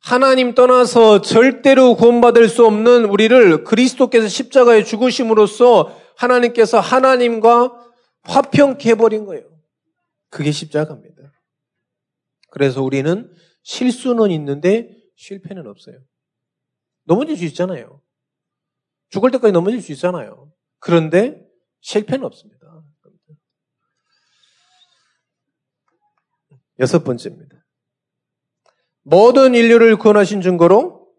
하나님 0.00 0.54
떠나서 0.54 1.20
절대로 1.20 1.94
구원받을 1.94 2.48
수 2.48 2.66
없는 2.66 3.04
우리를 3.04 3.64
그리스도께서 3.64 4.28
십자가에 4.28 4.82
죽으심으로써 4.82 5.96
하나님께서 6.16 6.80
하나님과 6.80 7.72
화평케 8.24 8.90
해버린 8.90 9.24
거예요. 9.24 9.51
그게 10.32 10.50
십자가입니다. 10.50 11.30
그래서 12.50 12.82
우리는 12.82 13.32
실수는 13.62 14.30
있는데 14.30 14.96
실패는 15.14 15.66
없어요. 15.66 15.98
넘어질 17.04 17.36
수 17.36 17.44
있잖아요. 17.44 18.02
죽을 19.10 19.30
때까지 19.30 19.52
넘어질 19.52 19.82
수 19.82 19.92
있잖아요. 19.92 20.50
그런데 20.78 21.46
실패는 21.80 22.24
없습니다. 22.24 22.82
여섯 26.80 27.04
번째입니다. 27.04 27.64
모든 29.02 29.54
인류를 29.54 29.96
구원하신 29.96 30.40
증거로 30.40 31.12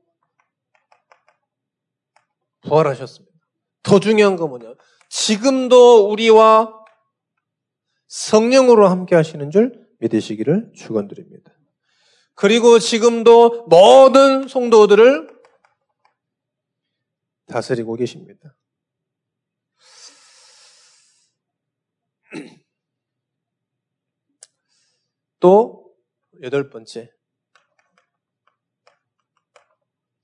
부활하셨습니다. 2.61 3.37
더 3.83 3.99
중요한 3.99 4.37
건 4.37 4.49
뭐냐? 4.49 4.73
지금도 5.09 6.09
우리와 6.09 6.82
성령으로 8.13 8.87
함께 8.89 9.15
하시는 9.15 9.49
줄 9.49 9.87
믿으시기를 9.97 10.71
축원드립니다. 10.75 11.51
그리고 12.35 12.77
지금도 12.77 13.65
모든 13.65 14.47
성도들을 14.47 15.35
다스리고 17.47 17.95
계십니다. 17.95 18.55
또 25.39 25.91
여덟 26.43 26.69
번째 26.69 27.11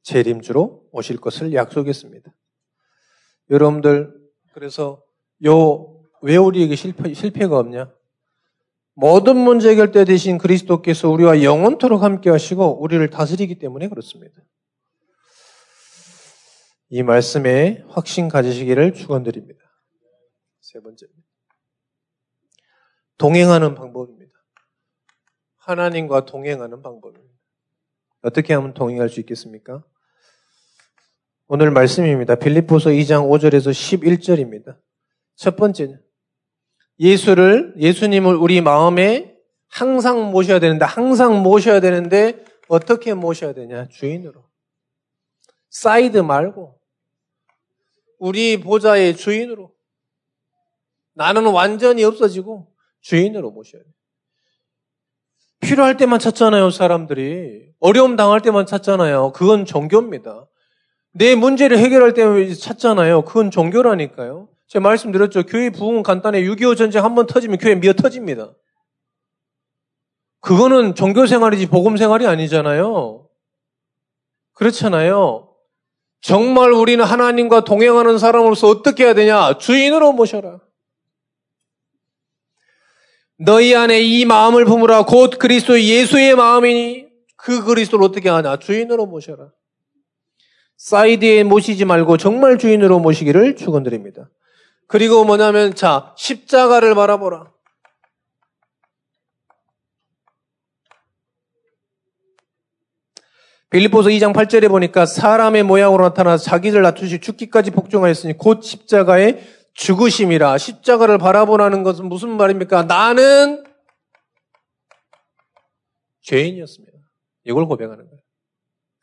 재림주로 0.03 0.89
오실 0.91 1.19
것을 1.19 1.53
약속했습니다. 1.53 2.31
여러분들 3.49 4.13
그래서 4.53 5.03
요 5.45 5.88
왜 6.21 6.37
우리에게 6.37 6.75
실패, 6.75 7.13
실패가 7.13 7.57
없냐? 7.57 7.93
모든 8.93 9.37
문제 9.37 9.69
해결때 9.69 10.03
되신 10.03 10.37
그리스도께서 10.37 11.09
우리와 11.09 11.41
영원토록 11.41 12.03
함께 12.03 12.29
하시고 12.29 12.81
우리를 12.81 13.09
다스리기 13.09 13.57
때문에 13.59 13.87
그렇습니다. 13.87 14.41
이 16.89 17.03
말씀에 17.03 17.85
확신 17.87 18.27
가지시기를 18.27 18.93
축원드립니다. 18.93 19.59
세 20.59 20.81
번째입니다. 20.81 21.23
동행하는 23.17 23.75
방법입니다. 23.75 24.33
하나님과 25.57 26.25
동행하는 26.25 26.81
방법입니다. 26.81 27.33
어떻게 28.21 28.53
하면 28.53 28.73
동행할 28.73 29.07
수 29.09 29.19
있겠습니까? 29.19 29.83
오늘 31.47 31.71
말씀입니다. 31.71 32.35
빌립보서 32.35 32.89
2장 32.89 33.29
5절에서 33.29 33.71
11절입니다. 33.71 34.77
첫 35.35 35.55
번째는 35.55 36.08
예수를 36.99 37.73
예수님을 37.77 38.35
우리 38.35 38.61
마음에 38.61 39.35
항상 39.69 40.31
모셔야 40.31 40.59
되는데 40.59 40.85
항상 40.85 41.41
모셔야 41.41 41.79
되는데 41.79 42.43
어떻게 42.67 43.13
모셔야 43.13 43.53
되냐? 43.53 43.87
주인으로. 43.87 44.43
사이드 45.69 46.17
말고 46.17 46.79
우리 48.19 48.59
보좌의 48.59 49.15
주인으로. 49.15 49.71
나는 51.13 51.45
완전히 51.45 52.03
없어지고 52.03 52.67
주인으로 53.01 53.51
모셔야 53.51 53.81
돼. 53.81 53.89
필요할 55.61 55.97
때만 55.97 56.19
찾잖아요, 56.19 56.69
사람들이. 56.69 57.69
어려움 57.79 58.15
당할 58.15 58.41
때만 58.41 58.65
찾잖아요. 58.65 59.33
그건 59.33 59.65
종교입니다. 59.65 60.47
내 61.11 61.35
문제를 61.35 61.77
해결할 61.77 62.13
때 62.13 62.53
찾잖아요. 62.53 63.23
그건 63.23 63.51
종교라니까요. 63.51 64.49
제가 64.69 64.83
말씀드렸죠. 64.83 65.43
교회 65.43 65.69
부흥은 65.71 66.03
간단해. 66.03 66.41
6.25 66.43 66.77
전쟁 66.77 67.03
한 67.03 67.15
번 67.15 67.25
터지면 67.25 67.57
교회 67.57 67.75
미어 67.75 67.93
터집니다. 67.93 68.53
그거는 70.41 70.95
종교 70.95 71.25
생활이지 71.25 71.67
복음 71.67 71.97
생활이 71.97 72.25
아니잖아요. 72.27 73.27
그렇잖아요. 74.53 75.49
정말 76.21 76.71
우리는 76.71 77.03
하나님과 77.03 77.63
동행하는 77.63 78.19
사람으로서 78.19 78.67
어떻게 78.67 79.05
해야 79.05 79.13
되냐? 79.13 79.57
주인으로 79.57 80.13
모셔라. 80.13 80.59
너희 83.39 83.73
안에 83.73 84.01
이 84.01 84.25
마음을 84.25 84.65
품으라. 84.65 85.05
곧 85.05 85.39
그리스도 85.39 85.81
예수의 85.81 86.35
마음이니 86.35 87.07
그 87.37 87.63
그리스도를 87.63 88.05
어떻게 88.05 88.29
하냐? 88.29 88.57
주인으로 88.57 89.05
모셔라. 89.07 89.51
사이드에 90.77 91.43
모시지 91.43 91.85
말고 91.85 92.17
정말 92.17 92.57
주인으로 92.57 92.99
모시기를 92.99 93.55
축원드립니다. 93.55 94.29
그리고 94.89 95.23
뭐냐면 95.23 95.75
자 95.75 96.15
십자가를 96.17 96.95
바라보라. 96.95 97.53
빌립보서 103.69 104.09
2장 104.09 104.33
8절에 104.33 104.67
보니까 104.67 105.05
사람의 105.05 105.61
모양으로 105.61 106.05
나타나 106.05 106.37
자기를 106.37 106.81
낮추시 106.81 107.19
죽기까지 107.21 107.69
복종하였으니 107.69 108.35
곧 108.39 108.63
십자가의 108.63 109.47
죽으심이라. 109.75 110.57
십자가를 110.57 111.19
바라보라는 111.19 111.83
것은 111.83 112.05
무슨 112.09 112.35
말입니까? 112.35 112.85
나는 112.85 113.63
죄인이었습니다. 116.23 116.97
이걸 117.43 117.67
고백하는 117.67 118.05
거예요. 118.05 118.21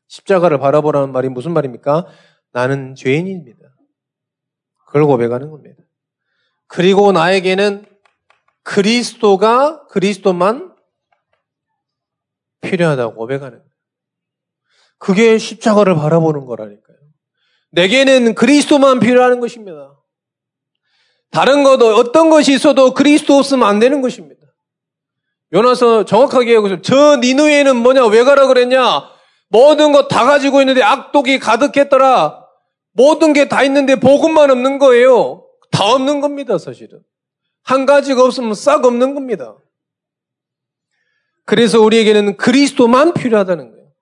십자가를 0.09 0.59
바라보라는 0.59 1.13
말이 1.13 1.29
무슨 1.29 1.53
말입니까? 1.53 2.09
나는 2.51 2.97
죄인입니다. 2.97 3.76
그걸 4.87 5.05
고백하는 5.05 5.51
겁니다. 5.51 5.83
그리고 6.69 7.13
나에게는 7.13 7.85
그리스도가 8.63 9.87
그리스도만 9.89 10.75
필요하다고 12.63 13.15
고백하는 13.15 13.59
거예요. 13.59 13.71
그게 14.99 15.39
십자가를 15.39 15.95
바라보는 15.95 16.47
거라니까요. 16.47 16.97
내게는 17.73 18.35
그리스도만 18.35 18.99
필요한 19.01 19.41
것입니다. 19.41 19.95
다른 21.31 21.63
것도 21.65 21.95
어떤 21.97 22.31
것이 22.31 22.55
있어도 22.55 22.95
그리스도 22.95 23.35
없으면 23.35 23.69
안 23.69 23.79
되는 23.79 24.01
것입니다. 24.01 24.41
요나서 25.53 26.05
정확하게 26.05 26.55
여기서 26.55 26.81
저 26.83 27.17
니누에는 27.17 27.77
뭐냐 27.77 28.07
왜 28.07 28.25
가라 28.25 28.47
그랬냐 28.47 29.11
모든 29.49 29.93
것 29.93 30.09
다 30.09 30.25
가지고 30.25 30.61
있는데 30.61 30.83
악독이 30.83 31.39
가득했더라 31.39 32.46
모든 32.97 33.33
게 33.33 33.47
다 33.49 33.63
있는데 33.65 33.97
복음만 33.97 34.51
없는 34.51 34.79
거예요. 34.79 35.47
다 35.71 35.85
없는 35.93 36.21
겁니다, 36.21 36.59
사실은. 36.59 37.01
한 37.63 37.85
가지가 37.85 38.25
없으면 38.25 38.55
싹 38.55 38.85
없는 38.85 39.15
겁니다. 39.15 39.57
그래서 41.45 41.81
우리에게는 41.81 42.37
그리스도만 42.37 43.13
필요하다는 43.15 43.71
거예요. 43.71 43.93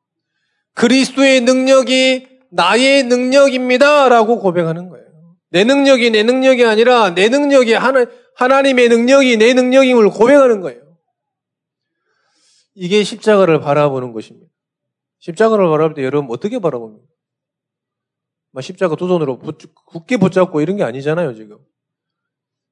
그리스도의 0.74 1.40
능력이 1.42 2.28
나의 2.50 3.04
능력입니다. 3.04 4.08
라고 4.08 4.38
고백하는 4.38 4.88
거예요. 4.88 5.04
내 5.50 5.64
능력이 5.64 6.10
내 6.10 6.22
능력이 6.22 6.64
아니라 6.64 7.14
내 7.14 7.28
능력이 7.28 7.74
하나, 7.74 8.06
하나님의 8.36 8.88
능력이 8.88 9.36
내 9.36 9.54
능력임을 9.54 10.10
고백하는 10.10 10.60
거예요. 10.60 10.80
이게 12.74 13.04
십자가를 13.04 13.60
바라보는 13.60 14.12
것입니다. 14.12 14.50
십자가를 15.20 15.68
바라볼 15.68 15.94
때 15.94 16.04
여러분 16.04 16.30
어떻게 16.30 16.58
바라봅니까? 16.58 17.06
십자가 18.60 18.96
두 18.96 19.08
손으로 19.08 19.38
굳게 19.38 20.16
붙잡고 20.16 20.60
이런 20.60 20.76
게 20.76 20.84
아니잖아요, 20.84 21.34
지금. 21.34 21.58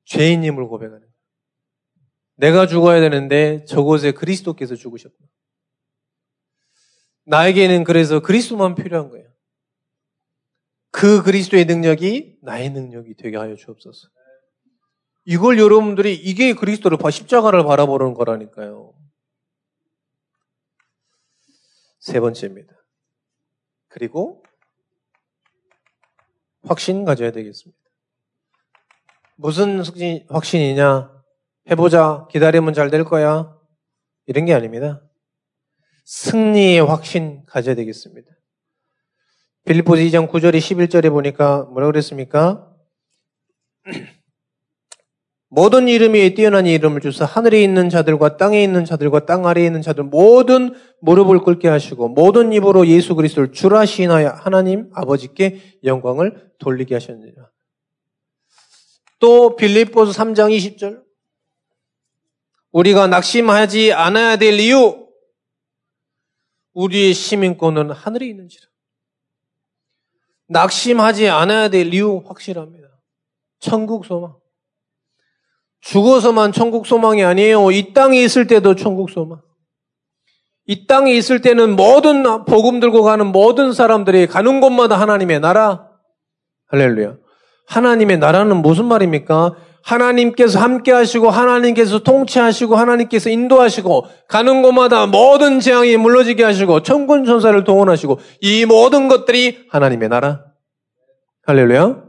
죄인님을 0.05 0.67
고백하는. 0.69 1.07
내가 2.37 2.67
죽어야 2.67 3.01
되는데 3.01 3.65
저곳에 3.65 4.13
그리스도께서 4.13 4.75
죽으셨다. 4.75 5.15
나에게는 7.25 7.85
그래서 7.85 8.21
그리스도만 8.21 8.75
필요한 8.75 9.11
거예요. 9.11 9.31
그 10.91 11.23
그리스도의 11.23 11.65
능력이 11.65 12.39
나의 12.43 12.71
능력이 12.71 13.15
되게 13.15 13.37
하여 13.37 13.55
주옵소서. 13.55 14.09
이걸 15.25 15.59
여러분들이 15.59 16.15
이게 16.15 16.53
그리스도를 16.53 16.99
봐 16.99 17.11
십자가를 17.11 17.65
바라보는 17.65 18.15
거라니까요. 18.15 18.93
세 22.01 22.19
번째입니다. 22.19 22.73
그리고 23.89 24.42
확신 26.65 27.05
가져야 27.05 27.33
되겠습니다. 27.33 27.79
무슨 29.37 29.83
확신이냐? 30.29 31.11
해보자. 31.71 32.27
기다리면 32.31 32.75
잘 32.75 32.91
될 32.91 33.05
거야. 33.05 33.57
이런 34.27 34.45
게 34.45 34.55
아닙니다. 34.55 35.03
승리의 36.05 36.81
확신 36.85 37.45
가져야 37.47 37.75
되겠습니다. 37.75 38.31
빌리포스 39.65 40.03
2장 40.03 40.29
9절에 40.29 40.59
11절에 40.59 41.11
보니까 41.11 41.65
뭐라 41.65 41.87
그랬습니까? 41.87 42.69
모든 45.55 45.87
이름이 45.87 46.33
뛰어난 46.33 46.67
이름을 46.67 47.03
주사 47.03 47.27
하늘에 47.27 47.63
있는 47.63 47.91
자들과 47.91 48.39
땅에 48.39 48.63
있는 48.65 48.87
자들과 48.87 49.27
땅 49.27 49.47
아래에 49.47 49.67
있는 49.67 49.83
자들 49.83 50.05
모든 50.05 50.75
무릎을 51.03 51.41
꿇게 51.41 51.69
하시고 51.69 52.09
모든 52.09 52.55
입으로 52.55 52.87
예수 52.87 53.15
그리스도를 53.15 53.53
주라 53.53 53.85
시인하여 53.85 54.31
하나님 54.31 54.89
아버지께 54.95 55.81
영광을 55.85 56.51
돌리게 56.59 56.95
하셨느니라. 56.95 57.51
또 59.19 59.55
빌립보서 59.55 60.13
3장 60.13 60.57
20절 60.57 61.03
우리가 62.71 63.07
낙심하지 63.09 63.93
않아야 63.93 64.37
될 64.39 64.59
이유 64.59 65.07
우리의 66.73 67.13
시민권은 67.13 67.91
하늘에 67.91 68.27
있는지라. 68.27 68.67
낙심하지 70.49 71.29
않아야 71.29 71.69
될 71.69 71.93
이유 71.93 72.23
확실합니다. 72.25 72.89
천국 73.59 74.07
소망. 74.07 74.42
죽어서만 75.83 76.53
천국 76.53 76.87
소망이 76.87 77.25
아니에요. 77.25 77.71
이 77.71 77.93
땅에 77.93 78.23
있을 78.23 78.47
때도 78.47 78.75
천국 78.75 79.11
소망. 79.11 79.41
이 80.67 80.87
땅에 80.87 81.13
있을 81.13 81.43
때는 81.43 81.77
모든 81.77 82.23
복음 82.45 82.81
들고 82.81 83.03
가는 83.03 83.27
모든 83.27 83.73
사람들이 83.73 84.27
가는 84.29 84.61
곳마다 84.61 84.99
하나님의 84.99 85.41
나라. 85.41 85.89
할렐루야. 86.69 87.17
하나님의 87.67 88.19
나라는 88.19 88.63
무슨 88.63 88.87
말입니까? 88.87 89.57
하나님께서 89.83 90.61
함께 90.61 90.93
하시고 90.93 91.31
하나님께서 91.31 91.99
통치하시고 91.99 92.77
하나님께서 92.77 93.31
인도하시고 93.31 94.07
가는 94.29 94.63
곳마다 94.63 95.07
모든 95.07 95.59
재앙이 95.59 95.97
물러지게 95.97 96.45
하시고 96.45 96.83
천군 96.83 97.25
천사를 97.25 97.63
동원하시고 97.65 98.21
이 98.41 98.65
모든 98.65 99.09
것들이 99.09 99.67
하나님의 99.71 100.09
나라. 100.09 100.45
할렐루야. 101.45 102.05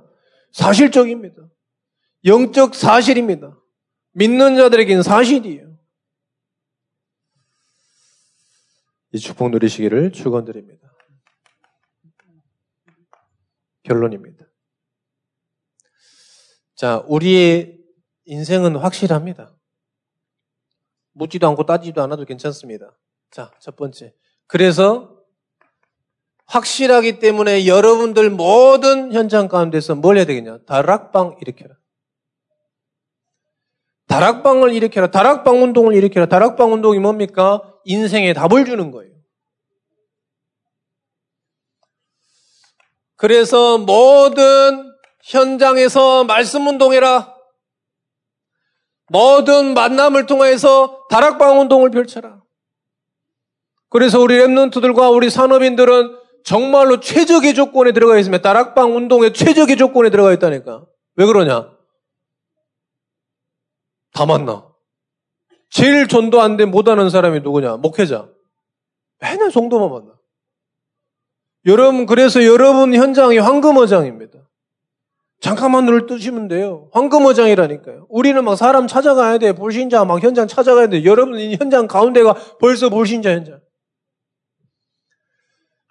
사실적입니다. 0.52 1.36
영적 2.26 2.76
사실입니다. 2.76 3.58
믿는 4.14 4.56
자들에게는 4.56 5.04
사실이에요. 5.04 5.78
이 9.12 9.20
축복 9.20 9.52
누리시기를 9.52 10.12
축원드립니다. 10.12 10.92
결론입니다. 13.84 14.46
자, 16.76 17.04
우리의 17.08 17.80
인생은 18.26 18.76
확실합니다. 18.76 19.56
묻지도 21.12 21.48
않고 21.48 21.66
따지도 21.66 22.02
않아도 22.02 22.26
괜찮습니다. 22.26 22.98
자, 23.30 23.52
첫 23.60 23.76
번째. 23.76 24.16
그래서 24.48 25.24
확실하기 26.46 27.20
때문에 27.20 27.68
여러분들 27.68 28.30
모든 28.30 29.14
현장 29.14 29.48
가운데서 29.48 29.96
뭘 29.96 30.18
해야 30.18 30.26
되겠냐? 30.26 30.60
다락방 30.66 31.38
일으켜라. 31.42 31.76
다락방을 34.08 34.74
일으켜라. 34.74 35.08
다락방 35.08 35.64
운동을 35.64 35.96
일으켜라. 35.96 36.26
다락방 36.28 36.72
운동이 36.74 37.00
뭡니까? 37.00 37.62
인생에 37.86 38.34
답을 38.34 38.66
주는 38.66 38.92
거예요. 38.92 39.12
그래서 43.16 43.78
모든 43.78 44.92
현장에서 45.24 46.26
말씀 46.26 46.68
운동해라. 46.68 47.34
모든 49.10 49.74
만남을 49.74 50.26
통해서 50.26 51.06
다락방 51.10 51.60
운동을 51.62 51.92
펼쳐라. 51.92 52.42
그래서 53.90 54.20
우리 54.20 54.38
랩런트들과 54.40 55.14
우리 55.14 55.30
산업인들은 55.30 56.18
정말로 56.44 57.00
최적의 57.00 57.54
조건에 57.54 57.92
들어가 57.92 58.18
있으면 58.18 58.42
다락방 58.42 58.96
운동의 58.96 59.34
최적의 59.34 59.78
조건에 59.78 60.10
들어가 60.10 60.34
있다니까. 60.34 60.86
왜 61.16 61.26
그러냐? 61.26 61.72
다 64.14 64.26
만나. 64.26 64.68
제일 65.70 66.08
전도 66.08 66.42
안 66.42 66.56
돼 66.56 66.66
못하는 66.66 67.10
사람이 67.10 67.40
누구냐? 67.42 67.78
목회자. 67.78 68.30
맨날 69.20 69.52
성도만 69.52 69.90
만나. 69.90 70.14
여러분, 71.66 72.06
그래서 72.06 72.44
여러분 72.46 72.94
현장이 72.94 73.38
황금어장입니다. 73.40 74.40
잠깐만 75.40 75.86
눈을 75.86 76.06
뜨시면 76.08 76.48
돼요. 76.48 76.90
황금어장이라니까요. 76.94 78.06
우리는 78.10 78.44
막 78.44 78.56
사람 78.56 78.88
찾아가야 78.88 79.40
돼. 79.40 79.54
불신자 79.54 80.06
막 80.06 80.22
현장 80.24 80.48
찾아가야 80.48 80.88
돼. 80.88 81.04
여러분 81.04 81.40
현장 81.40 81.88
가운데가 81.88 82.34
벌써 82.60 82.90
불신자 82.90 83.32
현장. 83.32 83.60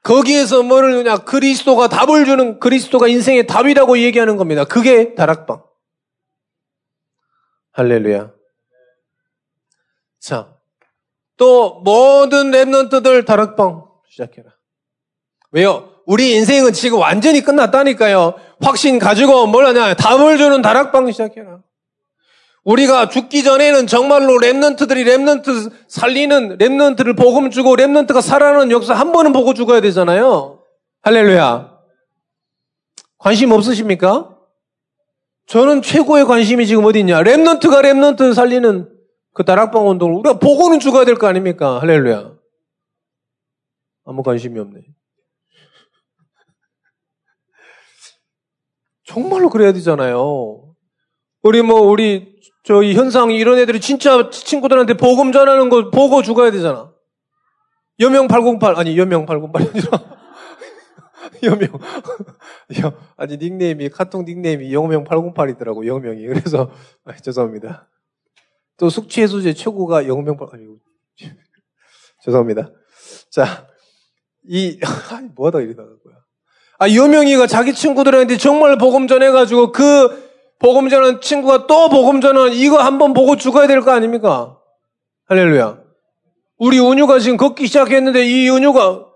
거기에서 0.03 0.63
뭐를 0.63 0.93
누냐? 0.93 1.19
그리스도가 1.19 1.89
답을 1.89 2.25
주는 2.25 2.61
그리스도가 2.61 3.09
인생의 3.09 3.47
답이라고 3.47 3.99
얘기하는 3.99 4.37
겁니다. 4.37 4.65
그게 4.65 5.15
다락방. 5.15 5.63
할렐루야. 7.73 8.33
자, 10.21 10.55
또 11.37 11.81
모든 11.81 12.51
remnant들 12.51 13.27
다락방 13.27 13.85
시작해라. 14.09 14.51
왜요? 15.51 15.89
우리 16.07 16.33
인생은 16.35 16.73
지금 16.73 16.99
완전히 16.99 17.41
끝났다니까요. 17.41 18.35
확신 18.61 18.99
가지고 18.99 19.47
뭘 19.47 19.65
하냐? 19.67 19.95
답을 19.95 20.39
주는 20.39 20.61
다락방 20.63 21.11
시작해라. 21.11 21.63
우리가 22.65 23.09
죽기 23.09 23.43
전에는 23.43 23.87
정말로 23.87 24.35
remnant들이 24.35 25.05
remnant 25.05 25.73
살리는 25.89 26.59
remnant를 26.59 27.17
복음 27.17 27.51
주고 27.51 27.77
remnant가 27.77 28.23
살아나는 28.23 28.71
역사 28.71 28.95
한 28.95 29.13
번은 29.13 29.33
보고 29.33 29.55
죽어야 29.55 29.81
되잖아요. 29.81 30.63
할렐루야. 31.03 31.73
관심 33.19 33.51
없으십니까? 33.53 34.32
저는 35.53 35.83
최고의 35.83 36.25
관심이 36.25 36.67
지금 36.67 36.87
어디 36.87 37.01
있냐? 37.01 37.23
랩런트가 37.23 37.83
랩런트 37.83 38.33
살리는 38.33 38.89
그 39.35 39.45
다락방 39.45 39.87
운동을 39.87 40.15
우리가 40.15 40.39
보고는 40.39 40.81
죽어야 40.81 41.05
될 41.05 41.17
거 41.17 41.27
아닙니까? 41.27 41.79
할렐루야. 41.79 42.33
아무 44.07 44.23
관심이 44.23 44.59
없네. 44.59 44.81
정말로 49.05 49.51
그래야 49.51 49.75
되잖아요. 49.75 50.75
우리 51.43 51.61
뭐 51.61 51.83
우리 51.83 52.35
저희 52.65 52.95
현상 52.95 53.31
이런 53.31 53.59
애들이 53.59 53.79
진짜 53.79 54.31
친구들한테 54.31 54.95
복음 54.95 55.33
전하는 55.33 55.69
거 55.69 55.91
보고 55.91 56.23
죽어야 56.23 56.51
되잖아. 56.51 56.95
여명 58.01 58.27
808 58.27 58.77
아니 58.77 58.97
여명 58.97 59.27
808이 59.27 59.69
아니라 59.69 60.22
여명. 61.43 61.71
아니, 63.17 63.37
닉네임이, 63.37 63.89
카톡 63.91 64.25
닉네임이 64.25 64.73
영명 64.73 65.05
808이더라고, 65.05 65.87
영명이. 65.87 66.27
그래서, 66.27 66.71
아, 67.05 67.15
죄송합니다. 67.17 67.89
또 68.77 68.89
숙취해소제 68.89 69.55
최고가 69.55 70.07
영명 70.09 70.37
8, 70.37 70.49
아니, 70.53 70.65
죄송합니다. 72.25 72.71
자, 73.31 73.67
이, 74.45 74.79
아니, 75.13 75.29
뭐하다 75.35 75.61
이러다가 75.61 75.89
거야. 75.89 76.17
아, 76.79 76.91
여명이가 76.93 77.47
자기 77.47 77.73
친구들한테 77.75 78.37
정말 78.37 78.77
복음 78.79 79.07
전해가지고 79.07 79.73
그 79.73 80.31
복음 80.59 80.89
전한 80.89 81.21
친구가 81.21 81.67
또 81.67 81.89
복음 81.89 82.21
전한 82.21 82.53
이거 82.53 82.79
한번 82.79 83.15
보고 83.15 83.37
죽어야 83.37 83.67
될 83.67 83.83
거 83.83 83.91
아닙니까? 83.93 84.59
할렐루야. 85.27 85.81
우리 86.59 86.79
은유가 86.81 87.19
지금 87.19 87.37
걷기 87.37 87.67
시작했는데 87.67 88.25
이 88.25 88.49
은유가 88.49 89.07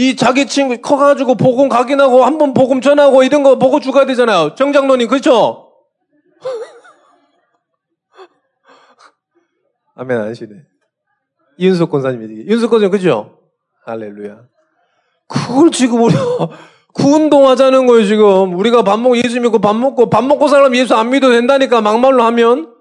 이 0.00 0.16
자기 0.16 0.46
친구 0.46 0.78
커가지고 0.80 1.34
복음 1.34 1.68
각인하고 1.68 2.24
한 2.24 2.38
번 2.38 2.54
복음 2.54 2.80
전하고 2.80 3.22
이런 3.22 3.42
거 3.42 3.58
보고 3.58 3.80
죽어야 3.80 4.06
되잖아요. 4.06 4.54
정장로님 4.54 5.08
그렇죠? 5.08 5.72
아멘 9.94 10.16
안 10.18 10.28
하시네. 10.28 10.50
이윤석 11.58 11.90
권사님 11.90 12.22
얘기. 12.22 12.42
이윤석 12.48 12.70
권사님 12.70 12.90
그죠? 12.92 13.40
할렐루야. 13.84 14.38
그걸 15.28 15.70
지금 15.70 16.02
우리가 16.02 16.20
구운동하자는 16.94 17.86
거예요 17.86 18.06
지금. 18.06 18.54
우리가 18.58 18.82
밥 18.82 18.98
먹고 19.00 19.18
예수 19.18 19.38
믿고 19.38 19.58
밥 19.58 19.76
먹고 19.76 20.08
밥 20.08 20.24
먹고 20.24 20.48
살면 20.48 20.74
예수 20.76 20.94
안 20.94 21.10
믿어도 21.10 21.34
된다니까 21.34 21.82
막말로 21.82 22.22
하면 22.22 22.74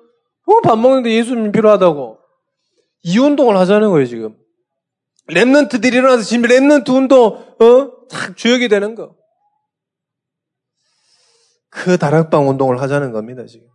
어, 0.45 0.61
밥 0.63 0.79
먹는데 0.79 1.11
예수 1.11 1.35
님 1.35 1.51
필요하다고. 1.51 2.17
이 3.03 3.17
운동을 3.19 3.57
하자는 3.57 3.89
거예요 3.89 4.05
지금. 4.05 4.35
remnant들이 5.29 5.93
일어나서 5.93 6.23
지금 6.23 6.49
remnant 6.49 6.89
운동, 6.93 7.25
어? 7.27 8.07
탁 8.07 8.35
주역이 8.35 8.67
되는 8.67 8.95
거. 8.95 9.15
그 11.69 11.97
다락방 11.97 12.49
운동을 12.49 12.81
하자는 12.81 13.11
겁니다, 13.11 13.45
지금. 13.45 13.67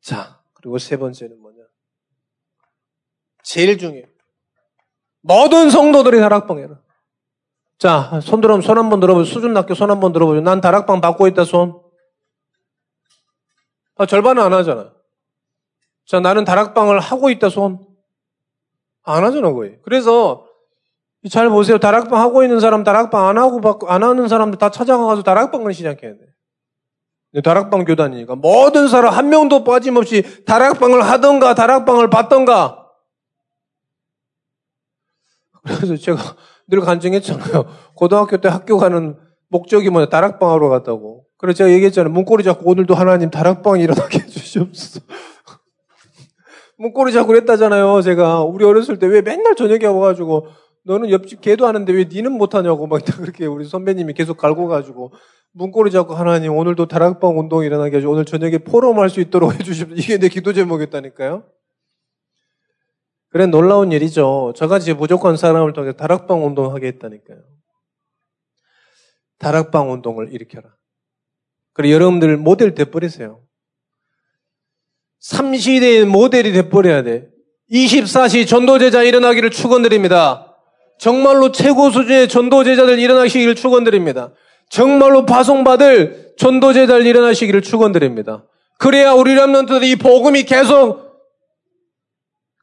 자, 0.00 0.40
그리고 0.54 0.78
세 0.78 0.96
번째는 0.96 1.40
뭐냐. 1.40 1.58
제일 3.42 3.76
중요해. 3.78 4.04
모든 5.22 5.70
성도들이 5.70 6.18
다락방 6.20 6.58
해라. 6.58 6.80
자, 7.78 8.20
손 8.22 8.40
들어보면 8.40 8.62
손 8.62 8.78
한 8.78 8.88
번 8.90 9.00
들어보죠. 9.00 9.24
수준 9.30 9.52
낮게 9.52 9.74
손 9.74 9.90
한 9.90 10.00
번 10.00 10.12
들어보죠. 10.12 10.40
난 10.40 10.60
다락방 10.60 11.00
받고 11.00 11.26
있다, 11.28 11.44
손. 11.44 11.80
아, 13.96 14.06
절반은 14.06 14.42
안 14.42 14.52
하잖아. 14.52 14.94
자, 16.06 16.20
나는 16.20 16.44
다락방을 16.44 17.00
하고 17.00 17.30
있다, 17.30 17.48
손. 17.48 17.86
안 19.12 19.24
하잖아, 19.24 19.52
거의. 19.52 19.78
그래서 19.82 20.46
잘 21.30 21.48
보세요. 21.48 21.78
다락방 21.78 22.20
하고 22.20 22.42
있는 22.42 22.60
사람, 22.60 22.84
다락방 22.84 23.26
안 23.26 23.38
하고 23.38 23.60
안 23.88 24.02
하는 24.02 24.28
사람들 24.28 24.58
다 24.58 24.70
찾아가서 24.70 25.22
다락방을 25.22 25.74
시작해야 25.74 26.12
돼. 26.12 27.40
다락방 27.42 27.84
교단이니까 27.84 28.36
모든 28.36 28.88
사람 28.88 29.12
한 29.12 29.28
명도 29.28 29.64
빠짐없이 29.64 30.44
다락방을 30.46 31.02
하던가 31.02 31.54
다락방을 31.54 32.08
받던가 32.08 32.86
그래서 35.62 35.96
제가 35.96 36.18
늘 36.68 36.80
간증했잖아요. 36.80 37.66
고등학교 37.94 38.38
때 38.38 38.48
학교 38.48 38.78
가는 38.78 39.16
목적이 39.48 39.90
뭐냐 39.90 40.08
다락방 40.08 40.50
하러 40.50 40.68
갔다고. 40.68 41.24
그래서 41.36 41.58
제가 41.58 41.70
얘기했잖아요. 41.70 42.12
문고리 42.12 42.44
잡고 42.44 42.70
오늘도 42.70 42.94
하나님 42.94 43.30
다락방 43.30 43.80
일어나게 43.80 44.20
해주시옵소서. 44.24 45.00
문고리 46.78 47.12
잡고 47.12 47.28
그랬다잖아요. 47.28 48.02
제가 48.02 48.42
우리 48.42 48.64
어렸을 48.64 48.98
때 48.98 49.06
왜 49.06 49.20
맨날 49.20 49.54
저녁에 49.56 49.86
와가지고 49.86 50.48
너는 50.84 51.10
옆집 51.10 51.40
개도 51.40 51.66
하는데 51.66 51.92
왜 51.92 52.04
니는 52.04 52.32
못하냐고 52.32 52.86
막 52.86 53.02
그렇게 53.18 53.46
우리 53.46 53.64
선배님이 53.64 54.14
계속 54.14 54.36
갈고 54.36 54.68
가지고 54.68 55.12
문고리 55.52 55.90
잡고 55.90 56.14
하나님 56.14 56.56
오늘도 56.56 56.86
다락방 56.86 57.38
운동 57.38 57.64
일어나게 57.64 57.98
해주고 57.98 58.12
오늘 58.12 58.24
저녁에 58.24 58.58
포럼할 58.58 59.10
수 59.10 59.20
있도록 59.20 59.54
해주십시오. 59.58 59.96
이게 59.96 60.18
내 60.18 60.28
기도 60.28 60.52
제목이었다니까요. 60.52 61.44
그래 63.30 63.46
놀라운 63.46 63.92
일이죠. 63.92 64.54
저같이 64.56 64.94
무조건 64.94 65.36
사람을 65.36 65.72
통해 65.74 65.92
다락방 65.92 66.46
운동하게 66.46 66.86
했다니까요. 66.86 67.42
다락방 69.38 69.92
운동을 69.92 70.32
일으켜라. 70.32 70.70
그리고 71.74 71.94
여러분들 71.94 72.36
모델 72.38 72.74
돼버리세요. 72.74 73.42
3시대의 75.22 76.04
모델이 76.04 76.52
돼버려야 76.52 77.02
돼. 77.02 77.28
24시 77.72 78.46
전도제자 78.46 79.02
일어나기를 79.02 79.50
축원드립니다. 79.50 80.56
정말로 80.98 81.52
최고 81.52 81.90
수준의 81.90 82.28
전도제자들 82.28 82.98
일어나시기를 82.98 83.54
축원드립니다. 83.54 84.32
정말로 84.68 85.26
파송받을 85.26 86.34
전도제자들 86.38 87.06
일어나시기를 87.06 87.62
축원드립니다. 87.62 88.44
그래야 88.78 89.12
우리 89.12 89.34
람런트들이 89.34 89.96
복음이 89.96 90.44
계속 90.44 91.08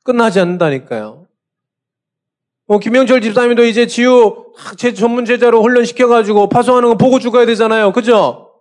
끝나지 0.04 0.40
않는다니까요. 0.40 1.28
뭐 2.68 2.80
김영철 2.80 3.22
집사님도 3.22 3.64
이제 3.66 3.86
지우 3.86 4.46
제 4.78 4.94
전문 4.94 5.26
제자로 5.26 5.62
훈련시켜가지고 5.62 6.50
파송하는 6.50 6.90
거 6.90 6.98
보고 6.98 7.20
죽어야 7.20 7.46
되잖아요. 7.46 7.92
그죠? 7.92 8.52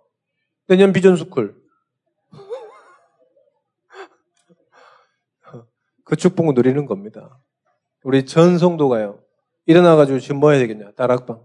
내년 0.69 0.93
비전 0.93 1.17
스쿨. 1.17 1.55
그 6.15 6.17
축복을 6.17 6.55
누리는 6.55 6.87
겁니다. 6.87 7.41
우리 8.05 8.25
전 8.25 8.57
성도가요. 8.57 9.19
일어나가지고 9.67 10.21
지금 10.21 10.37
뭐 10.37 10.51
해야 10.53 10.61
되겠냐? 10.61 10.93
다락방. 10.97 11.41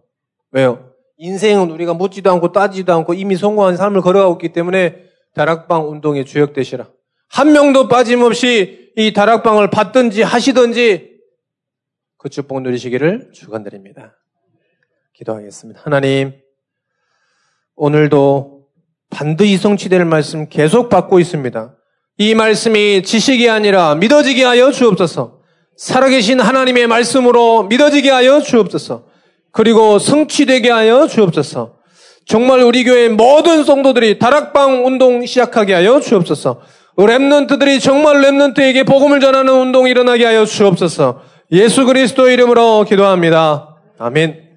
왜요? 0.51 0.93
인생은 1.17 1.71
우리가 1.71 1.95
묻지도 1.95 2.31
않고 2.31 2.51
따지도 2.51 2.93
않고 2.93 3.15
이미 3.15 3.35
성공한 3.35 3.75
삶을 3.75 4.01
걸어가고 4.01 4.33
있기 4.35 4.53
때문에 4.53 5.05
다락방 5.33 5.89
운동에 5.89 6.23
주역되시라. 6.23 6.87
한 7.29 7.51
명도 7.51 7.87
빠짐없이 7.87 8.93
이 8.95 9.11
다락방을 9.11 9.71
받든지 9.71 10.21
하시든지 10.21 11.19
그 12.17 12.29
축복 12.29 12.61
누리시기를 12.61 13.31
축원드립니다. 13.33 14.17
기도하겠습니다. 15.13 15.81
하나님, 15.83 16.33
오늘도 17.75 18.67
반드시 19.09 19.57
성취될 19.57 20.05
말씀 20.05 20.47
계속 20.47 20.89
받고 20.89 21.19
있습니다. 21.19 21.78
이 22.21 22.35
말씀이 22.35 23.01
지식이 23.01 23.49
아니라 23.49 23.95
믿어지게 23.95 24.43
하여 24.43 24.71
주옵소서. 24.71 25.39
살아계신 25.77 26.41
하나님의 26.41 26.87
말씀으로 26.87 27.63
믿어지게 27.63 28.09
하여 28.09 28.41
주옵소서. 28.41 29.05
그리고 29.53 29.99
성취되게 29.99 30.69
하여 30.69 31.07
주옵소서. 31.07 31.75
정말 32.25 32.59
우리 32.61 32.83
교회 32.83 33.07
모든 33.07 33.63
성도들이 33.63 34.19
다락방 34.19 34.85
운동 34.85 35.25
시작하게 35.25 35.73
하여 35.73 36.01
주옵소서. 36.01 36.59
랩런트들이 36.97 37.81
정말 37.81 38.17
랩런트에게 38.17 38.85
복음을 38.85 39.21
전하는 39.21 39.53
운동이 39.53 39.89
일어나게 39.89 40.25
하여 40.25 40.45
주옵소서. 40.45 41.21
예수 41.53 41.85
그리스도 41.85 42.29
이름으로 42.29 42.83
기도합니다. 42.83 43.77
아멘. 43.97 44.48